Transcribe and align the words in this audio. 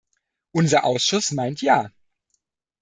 Unser 0.51 0.83
Ausschuss 0.83 1.29
meint 1.31 1.61
ja. 1.61 1.91